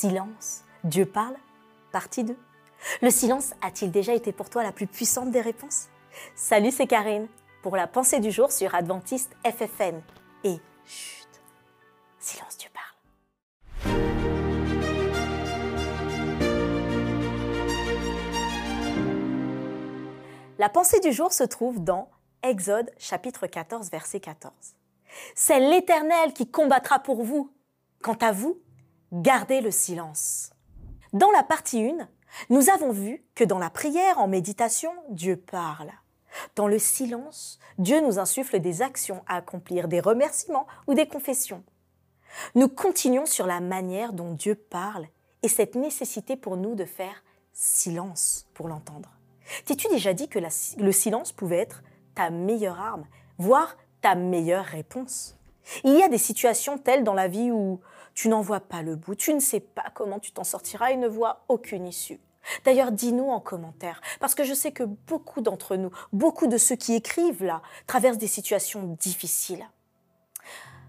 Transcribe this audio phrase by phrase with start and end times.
[0.00, 1.36] Silence, Dieu parle,
[1.92, 2.34] partie 2.
[3.02, 5.88] Le silence a-t-il déjà été pour toi la plus puissante des réponses?
[6.34, 7.28] Salut, c'est Karine
[7.62, 10.00] pour la pensée du jour sur Adventiste FFN.
[10.44, 11.28] Et chut,
[12.18, 12.86] silence, Dieu parle.
[20.58, 22.08] La pensée du jour se trouve dans
[22.42, 24.54] Exode chapitre 14 verset 14.
[25.34, 27.52] C'est l'Éternel qui combattra pour vous.
[28.02, 28.58] Quant à vous,
[29.12, 30.50] gardez le silence.
[31.12, 32.08] Dans la partie 1,
[32.48, 35.90] nous avons vu que dans la prière en méditation, Dieu parle.
[36.54, 41.64] Dans le silence, Dieu nous insuffle des actions à accomplir, des remerciements ou des confessions.
[42.54, 45.08] Nous continuons sur la manière dont Dieu parle
[45.42, 49.10] et cette nécessité pour nous de faire silence pour l'entendre.
[49.64, 51.82] T'es-tu déjà dit que le silence pouvait être
[52.14, 53.06] ta meilleure arme,
[53.38, 55.39] voire ta meilleure réponse?
[55.84, 57.80] Il y a des situations telles dans la vie où
[58.14, 60.96] tu n'en vois pas le bout, tu ne sais pas comment tu t'en sortiras et
[60.96, 62.20] ne vois aucune issue.
[62.64, 66.76] D'ailleurs, dis-nous en commentaire, parce que je sais que beaucoup d'entre nous, beaucoup de ceux
[66.76, 69.68] qui écrivent là, traversent des situations difficiles.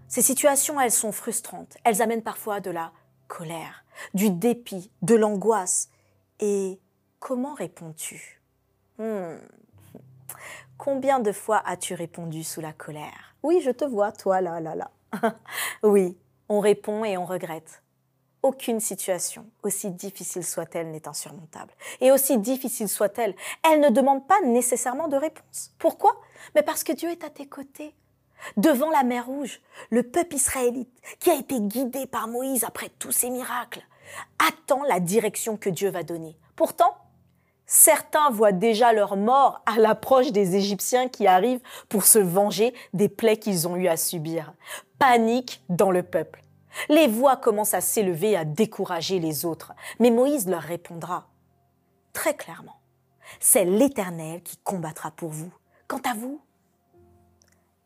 [0.08, 2.92] Ces situations, elles sont frustrantes, elles amènent parfois de la
[3.28, 5.88] colère, du dépit, de l'angoisse.
[6.40, 6.80] Et
[7.18, 8.42] comment réponds-tu?
[8.98, 9.38] Hmm.
[10.76, 13.31] Combien de fois as-tu répondu sous la colère?
[13.42, 14.90] Oui, je te vois, toi, là, là, là.
[15.82, 16.16] oui,
[16.48, 17.82] on répond et on regrette.
[18.42, 21.72] Aucune situation, aussi difficile soit-elle, n'est insurmontable.
[22.00, 25.72] Et aussi difficile soit-elle, elle ne demande pas nécessairement de réponse.
[25.78, 26.20] Pourquoi?
[26.54, 27.94] Mais parce que Dieu est à tes côtés.
[28.56, 30.90] Devant la mer Rouge, le peuple israélite,
[31.20, 33.86] qui a été guidé par Moïse après tous ses miracles,
[34.40, 36.36] attend la direction que Dieu va donner.
[36.56, 36.96] Pourtant,
[37.72, 43.08] certains voient déjà leur mort à l'approche des Égyptiens qui arrivent pour se venger des
[43.08, 44.52] plaies qu'ils ont eu à subir.
[44.98, 46.42] Panique dans le peuple.
[46.90, 49.72] Les voix commencent à s'élever, à décourager les autres.
[50.00, 51.28] Mais Moïse leur répondra
[52.12, 52.76] très clairement.
[53.40, 55.50] C'est l'Éternel qui combattra pour vous.
[55.88, 56.42] Quant à vous,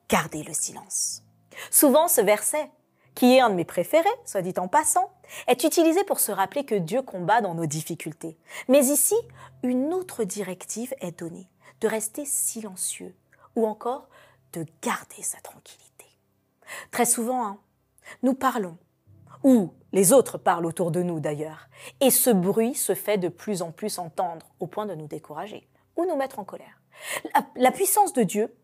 [0.09, 1.23] gardez le silence.
[1.71, 2.71] Souvent, ce verset,
[3.15, 5.13] qui est un de mes préférés, soit dit en passant,
[5.47, 8.37] est utilisé pour se rappeler que Dieu combat dans nos difficultés.
[8.69, 9.17] Mais ici,
[9.63, 11.49] une autre directive est donnée,
[11.81, 13.15] de rester silencieux
[13.55, 14.09] ou encore
[14.53, 16.07] de garder sa tranquillité.
[16.91, 17.59] Très souvent, hein,
[18.23, 18.77] nous parlons,
[19.43, 21.69] ou les autres parlent autour de nous d'ailleurs,
[22.01, 25.69] et ce bruit se fait de plus en plus entendre au point de nous décourager
[25.97, 26.81] ou nous mettre en colère.
[27.57, 28.55] La, puissance de Dieu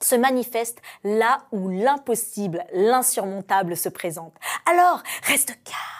[0.00, 4.34] se manifeste là où l'impossible, l'insurmontable se présente.
[4.66, 5.91] Alors, reste calme.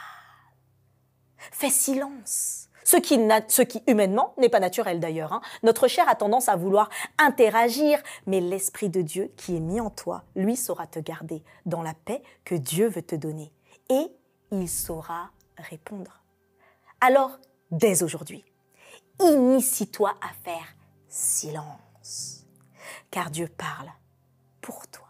[1.50, 2.68] Fais silence.
[2.84, 5.32] Ce qui, ce qui humainement n'est pas naturel d'ailleurs.
[5.32, 5.40] Hein.
[5.62, 9.90] Notre chair a tendance à vouloir interagir, mais l'Esprit de Dieu qui est mis en
[9.90, 13.52] toi, lui saura te garder dans la paix que Dieu veut te donner.
[13.88, 14.12] Et
[14.50, 16.22] il saura répondre.
[17.00, 17.38] Alors,
[17.70, 18.44] dès aujourd'hui,
[19.20, 20.74] initie-toi à faire
[21.08, 22.46] silence,
[23.10, 23.90] car Dieu parle
[24.60, 25.01] pour toi.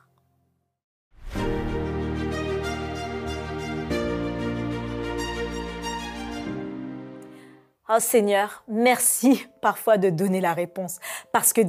[7.95, 10.99] Oh Seigneur, merci parfois de donner la réponse,
[11.31, 11.61] parce que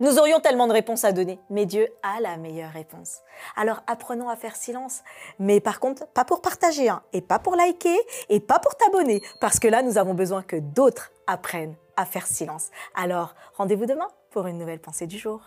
[0.00, 3.18] nous aurions tellement de réponses à donner, mais Dieu a la meilleure réponse.
[3.54, 5.02] Alors apprenons à faire silence,
[5.38, 7.96] mais par contre, pas pour partager, hein, et pas pour liker,
[8.28, 12.26] et pas pour t'abonner, parce que là, nous avons besoin que d'autres apprennent à faire
[12.26, 12.70] silence.
[12.96, 15.42] Alors, rendez-vous demain pour une nouvelle pensée du jour.